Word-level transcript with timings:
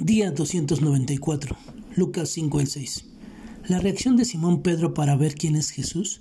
Día 0.00 0.30
294, 0.30 1.56
Lucas 1.96 2.28
5 2.28 2.60
al 2.60 2.68
6. 2.68 3.04
La 3.66 3.80
reacción 3.80 4.16
de 4.16 4.24
Simón 4.24 4.62
Pedro 4.62 4.94
para 4.94 5.16
ver 5.16 5.34
quién 5.34 5.56
es 5.56 5.70
Jesús 5.70 6.20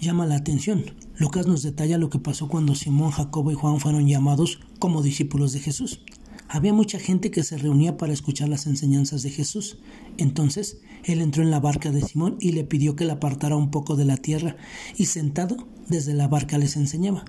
llama 0.00 0.24
la 0.24 0.36
atención. 0.36 0.84
Lucas 1.18 1.46
nos 1.46 1.62
detalla 1.62 1.98
lo 1.98 2.08
que 2.08 2.18
pasó 2.18 2.48
cuando 2.48 2.74
Simón, 2.74 3.10
Jacobo 3.10 3.52
y 3.52 3.54
Juan 3.54 3.78
fueron 3.78 4.08
llamados 4.08 4.60
como 4.78 5.02
discípulos 5.02 5.52
de 5.52 5.60
Jesús. 5.60 6.00
Había 6.48 6.72
mucha 6.72 6.98
gente 6.98 7.30
que 7.30 7.42
se 7.42 7.58
reunía 7.58 7.98
para 7.98 8.14
escuchar 8.14 8.48
las 8.48 8.66
enseñanzas 8.66 9.22
de 9.22 9.32
Jesús. 9.32 9.76
Entonces 10.16 10.78
él 11.04 11.20
entró 11.20 11.42
en 11.42 11.50
la 11.50 11.60
barca 11.60 11.92
de 11.92 12.00
Simón 12.00 12.38
y 12.40 12.52
le 12.52 12.64
pidió 12.64 12.96
que 12.96 13.04
la 13.04 13.14
apartara 13.14 13.56
un 13.56 13.70
poco 13.70 13.96
de 13.96 14.06
la 14.06 14.16
tierra 14.16 14.56
y 14.96 15.04
sentado 15.04 15.68
desde 15.88 16.14
la 16.14 16.26
barca 16.26 16.56
les 16.56 16.74
enseñaba. 16.76 17.26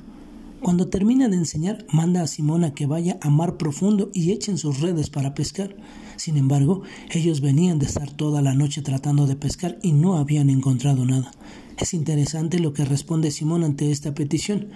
Cuando 0.61 0.87
termina 0.87 1.29
de 1.29 1.37
enseñar, 1.37 1.85
manda 1.91 2.21
a 2.21 2.27
Simón 2.27 2.63
a 2.63 2.73
que 2.73 2.85
vaya 2.85 3.17
a 3.21 3.29
mar 3.29 3.57
profundo 3.57 4.11
y 4.13 4.31
echen 4.31 4.57
sus 4.57 4.81
redes 4.81 5.09
para 5.09 5.33
pescar. 5.33 5.75
Sin 6.17 6.37
embargo, 6.37 6.83
ellos 7.11 7.39
venían 7.39 7.79
de 7.79 7.85
estar 7.85 8.11
toda 8.11 8.41
la 8.41 8.53
noche 8.53 8.81
tratando 8.81 9.25
de 9.25 9.37
pescar 9.37 9.79
y 9.81 9.93
no 9.93 10.17
habían 10.17 10.49
encontrado 10.49 11.05
nada. 11.05 11.31
Es 11.77 11.93
interesante 11.93 12.59
lo 12.59 12.73
que 12.73 12.83
responde 12.83 13.31
Simón 13.31 13.63
ante 13.63 13.89
esta 13.89 14.13
petición, 14.13 14.67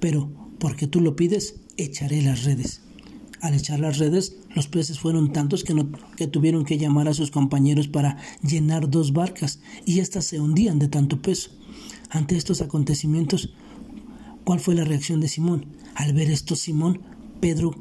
pero 0.00 0.30
porque 0.58 0.86
tú 0.86 1.02
lo 1.02 1.16
pides, 1.16 1.56
echaré 1.76 2.22
las 2.22 2.44
redes. 2.44 2.80
Al 3.42 3.52
echar 3.52 3.78
las 3.78 3.98
redes, 3.98 4.36
los 4.54 4.66
peces 4.68 4.98
fueron 4.98 5.32
tantos 5.32 5.62
que, 5.62 5.74
no, 5.74 5.90
que 6.16 6.26
tuvieron 6.26 6.64
que 6.64 6.78
llamar 6.78 7.08
a 7.08 7.14
sus 7.14 7.30
compañeros 7.30 7.88
para 7.88 8.16
llenar 8.42 8.88
dos 8.88 9.12
barcas 9.12 9.60
y 9.84 10.00
éstas 10.00 10.24
se 10.24 10.40
hundían 10.40 10.78
de 10.78 10.88
tanto 10.88 11.20
peso. 11.20 11.50
Ante 12.08 12.36
estos 12.36 12.62
acontecimientos, 12.62 13.50
¿Cuál 14.46 14.60
fue 14.60 14.76
la 14.76 14.84
reacción 14.84 15.18
de 15.18 15.26
Simón? 15.26 15.66
Al 15.96 16.12
ver 16.12 16.30
esto, 16.30 16.54
Simón, 16.54 17.00
Pedro 17.40 17.72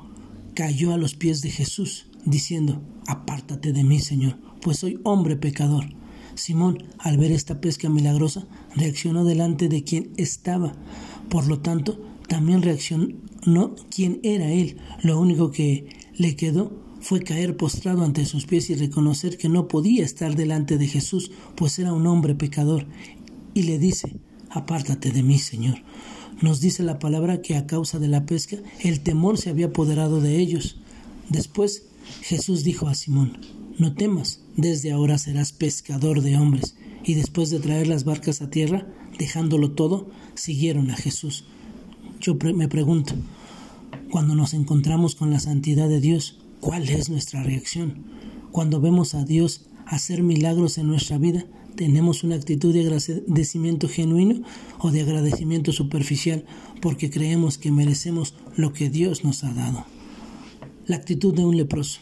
cayó 0.56 0.94
a 0.94 0.98
los 0.98 1.14
pies 1.14 1.44
de 1.44 1.52
Jesús, 1.52 2.08
diciendo, 2.26 2.82
Apártate 3.06 3.72
de 3.72 3.84
mí, 3.84 4.00
Señor, 4.00 4.40
pues 4.64 4.80
soy 4.80 5.00
hombre 5.04 5.36
pecador. 5.36 5.86
Simón, 6.34 6.84
al 6.98 7.20
ver 7.20 7.32
esta 7.32 7.62
pesca 7.62 7.88
milagrosa, 7.88 8.48
reaccionó 8.76 9.26
delante 9.26 9.70
de 9.70 9.84
quien 9.84 10.12
estaba. 10.18 10.74
Por 11.30 11.46
lo 11.46 11.60
tanto, 11.60 12.04
también 12.28 12.64
reaccionó 12.64 13.76
quien 13.92 14.20
era 14.24 14.52
él. 14.52 14.78
Lo 15.04 15.20
único 15.20 15.52
que 15.52 15.86
le 16.16 16.36
quedó 16.36 16.72
fue 17.00 17.22
caer 17.22 17.58
postrado 17.58 18.04
ante 18.04 18.26
sus 18.26 18.48
pies 18.48 18.72
y 18.72 18.74
reconocer 18.74 19.38
que 19.38 19.50
no 19.50 19.68
podía 19.68 20.04
estar 20.04 20.36
delante 20.36 20.80
de 20.80 20.88
Jesús, 20.88 21.30
pues 21.54 21.78
era 21.78 21.94
un 21.94 22.08
hombre 22.08 22.34
pecador. 22.34 22.88
Y 23.54 23.64
le 23.64 23.78
dice, 23.78 24.18
Apártate 24.56 25.12
de 25.12 25.22
mí, 25.22 25.38
Señor. 25.38 25.80
Nos 26.42 26.62
dice 26.62 26.82
la 26.82 26.98
palabra 26.98 27.42
que 27.42 27.58
a 27.58 27.68
causa 27.68 28.00
de 28.00 28.08
la 28.08 28.26
pesca 28.26 28.56
el 28.80 29.02
temor 29.02 29.38
se 29.38 29.50
había 29.50 29.66
apoderado 29.66 30.22
de 30.22 30.40
ellos. 30.40 30.78
Después 31.28 31.84
Jesús 32.22 32.64
dijo 32.64 32.88
a 32.88 32.96
Simón, 32.96 33.38
no 33.78 33.96
temas, 33.96 34.40
desde 34.56 34.94
ahora 34.94 35.18
serás 35.18 35.52
pescador 35.52 36.22
de 36.22 36.38
hombres. 36.38 36.78
Y 37.04 37.16
después 37.16 37.50
de 37.50 37.60
traer 37.60 37.88
las 37.88 38.06
barcas 38.06 38.42
a 38.42 38.50
tierra, 38.50 38.88
dejándolo 39.20 39.72
todo, 39.72 40.10
siguieron 40.36 40.90
a 40.90 40.96
Jesús. 40.96 41.44
Yo 42.22 42.36
me 42.56 42.70
pregunto, 42.70 43.14
cuando 44.10 44.36
nos 44.36 44.54
encontramos 44.54 45.16
con 45.16 45.32
la 45.32 45.40
santidad 45.40 45.90
de 45.90 46.00
Dios, 46.00 46.40
¿cuál 46.62 46.88
es 46.88 47.10
nuestra 47.10 47.44
reacción? 47.44 48.06
Cuando 48.54 48.80
vemos 48.80 49.16
a 49.16 49.26
Dios 49.26 49.66
hacer 49.86 50.24
milagros 50.24 50.78
en 50.78 50.88
nuestra 50.88 51.18
vida, 51.18 51.46
¿Tenemos 51.76 52.24
una 52.24 52.36
actitud 52.36 52.74
de 52.74 52.82
agradecimiento 52.82 53.90
genuino 53.90 54.42
o 54.80 54.92
de 54.92 55.02
agradecimiento 55.02 55.74
superficial 55.74 56.46
porque 56.82 57.10
creemos 57.10 57.58
que 57.58 57.72
merecemos 57.72 58.34
lo 58.56 58.72
que 58.72 58.90
Dios 58.90 59.26
nos 59.26 59.44
ha 59.44 59.54
dado? 59.54 59.86
La 60.88 60.96
actitud 60.96 61.34
de 61.34 61.44
un 61.44 61.58
leproso. 61.58 62.00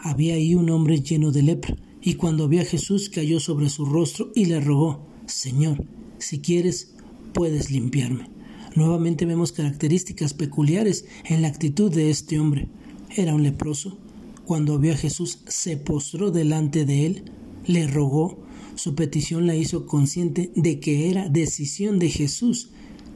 Había 0.00 0.34
ahí 0.34 0.54
un 0.54 0.70
hombre 0.70 1.02
lleno 1.02 1.32
de 1.32 1.42
lepra, 1.42 1.76
y 2.00 2.14
cuando 2.14 2.48
vio 2.48 2.62
a 2.62 2.64
Jesús 2.64 3.10
cayó 3.10 3.40
sobre 3.40 3.68
su 3.68 3.84
rostro 3.84 4.30
y 4.34 4.46
le 4.46 4.60
rogó, 4.60 5.06
Señor, 5.26 5.84
si 6.18 6.38
quieres, 6.38 6.94
puedes 7.34 7.70
limpiarme. 7.70 8.30
Nuevamente 8.74 9.26
vemos 9.26 9.52
características 9.52 10.32
peculiares 10.32 11.04
en 11.26 11.42
la 11.42 11.48
actitud 11.48 11.92
de 11.92 12.10
este 12.10 12.38
hombre. 12.38 12.68
Era 13.14 13.34
un 13.34 13.42
leproso. 13.42 13.98
Cuando 14.46 14.78
vio 14.78 14.94
a 14.94 14.96
Jesús, 14.96 15.40
se 15.46 15.76
postró 15.76 16.30
delante 16.30 16.84
de 16.84 17.06
él, 17.06 17.24
le 17.66 17.86
rogó 17.86 18.43
su 18.76 18.94
petición 18.94 19.46
la 19.46 19.56
hizo 19.56 19.86
consciente 19.86 20.50
de 20.56 20.80
que 20.80 21.10
era 21.10 21.28
decisión 21.28 21.98
de 21.98 22.10
Jesús 22.10 22.70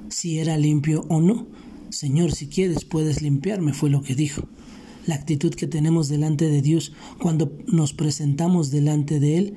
si 0.09 0.39
era 0.39 0.57
limpio 0.57 1.05
o 1.09 1.21
no. 1.21 1.47
Señor, 1.91 2.33
si 2.33 2.49
quieres 2.49 2.85
puedes 2.85 3.23
limpiarme, 3.23 3.73
fue 3.73 3.91
lo 3.91 4.03
que 4.03 4.15
dijo. 4.15 4.49
La 5.07 5.15
actitud 5.15 5.55
que 5.55 5.67
tenemos 5.67 6.09
delante 6.09 6.49
de 6.49 6.63
Dios 6.63 6.93
cuando 7.19 7.57
nos 7.67 7.93
presentamos 7.93 8.71
delante 8.71 9.21
de 9.21 9.39
Él 9.39 9.55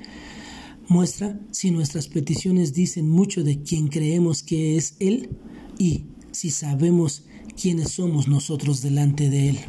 muestra 0.87 1.39
si 1.51 1.71
nuestras 1.71 2.07
peticiones 2.07 2.73
dicen 2.73 3.09
mucho 3.09 3.43
de 3.43 3.61
quien 3.61 3.87
creemos 3.87 4.43
que 4.43 4.77
es 4.77 4.95
Él 4.99 5.29
y 5.77 6.05
si 6.31 6.49
sabemos 6.49 7.23
quiénes 7.61 7.91
somos 7.91 8.27
nosotros 8.27 8.81
delante 8.81 9.29
de 9.29 9.49
Él. 9.49 9.59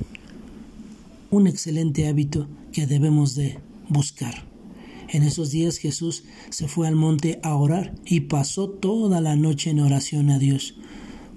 Un 1.31 1.47
excelente 1.47 2.07
hábito 2.09 2.49
que 2.73 2.87
debemos 2.87 3.35
de 3.35 3.59
buscar. 3.89 4.52
En 5.13 5.25
esos 5.25 5.51
días 5.51 5.77
Jesús 5.77 6.25
se 6.49 6.69
fue 6.69 6.89
al 6.89 6.97
monte 6.97 7.39
a 7.43 7.55
orar 7.55 7.95
y 8.07 8.21
pasó 8.21 8.71
toda 8.71 9.21
la 9.21 9.37
noche 9.37 9.69
en 9.69 9.81
oración 9.81 10.31
a 10.31 10.39
Dios. 10.39 10.75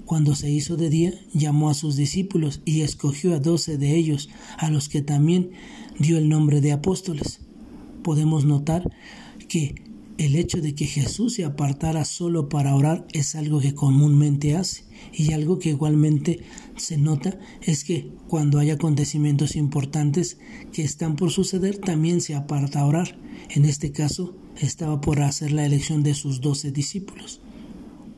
Cuando 0.06 0.34
se 0.34 0.50
hizo 0.50 0.78
de 0.78 0.90
día, 0.90 1.14
llamó 1.34 1.70
a 1.70 1.74
sus 1.74 1.98
discípulos 1.98 2.62
y 2.64 2.82
escogió 2.82 3.36
a 3.36 3.40
doce 3.40 3.78
de 3.78 3.98
ellos, 3.98 4.30
a 4.58 4.72
los 4.72 4.88
que 4.88 5.02
también 5.02 5.52
dio 6.00 6.18
el 6.18 6.30
nombre 6.30 6.62
de 6.62 6.72
apóstoles. 6.72 7.42
Podemos 8.02 8.46
notar 8.46 8.90
que 9.50 9.76
el 10.18 10.36
hecho 10.36 10.62
de 10.62 10.76
que 10.76 10.86
Jesús 10.86 11.34
se 11.34 11.44
apartara 11.44 12.06
solo 12.06 12.48
para 12.48 12.76
orar 12.76 13.06
es 13.12 13.36
algo 13.36 13.60
que 13.60 13.76
comúnmente 13.76 14.56
hace 14.56 14.84
y 15.14 15.34
algo 15.34 15.60
que 15.60 15.70
igualmente 15.70 16.40
se 16.78 16.98
nota 16.98 17.38
es 17.62 17.84
que 17.84 18.12
cuando 18.28 18.60
hay 18.60 18.70
acontecimientos 18.70 19.56
importantes 19.56 20.38
que 20.72 20.84
están 20.84 21.16
por 21.16 21.32
suceder 21.32 21.78
también 21.78 22.22
se 22.22 22.36
aparta 22.36 22.80
a 22.80 22.86
orar. 22.86 23.18
En 23.50 23.66
este 23.66 23.92
caso 23.92 24.36
estaba 24.58 25.02
por 25.02 25.22
hacer 25.22 25.52
la 25.52 25.66
elección 25.66 26.02
de 26.02 26.14
sus 26.14 26.40
doce 26.40 26.72
discípulos. 26.72 27.42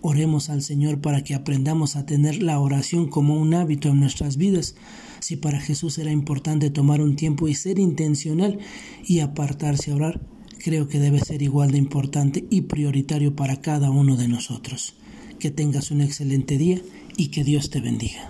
Oremos 0.01 0.49
al 0.49 0.61
Señor 0.61 1.01
para 1.01 1.23
que 1.23 1.33
aprendamos 1.33 1.95
a 1.95 2.05
tener 2.05 2.43
la 2.43 2.59
oración 2.59 3.09
como 3.09 3.35
un 3.35 3.55
hábito 3.55 3.89
en 3.89 3.99
nuestras 3.99 4.37
vidas. 4.37 4.75
Si 5.19 5.35
para 5.35 5.59
Jesús 5.59 5.97
era 5.97 6.11
importante 6.11 6.69
tomar 6.69 7.01
un 7.01 7.15
tiempo 7.15 7.47
y 7.47 7.55
ser 7.55 7.79
intencional 7.79 8.59
y 9.03 9.19
apartarse 9.19 9.91
a 9.91 9.95
orar, 9.95 10.21
creo 10.67 10.89
que 10.89 10.99
debe 10.99 11.19
ser 11.19 11.41
igual 11.41 11.71
de 11.71 11.77
importante 11.77 12.43
y 12.49 12.63
prioritario 12.63 13.33
para 13.33 13.61
cada 13.61 13.89
uno 13.89 14.17
de 14.17 14.27
nosotros. 14.27 14.95
Que 15.39 15.49
tengas 15.49 15.91
un 15.91 16.01
excelente 16.01 16.57
día 16.57 16.81
y 17.15 17.29
que 17.29 17.45
Dios 17.45 17.69
te 17.69 17.79
bendiga. 17.79 18.29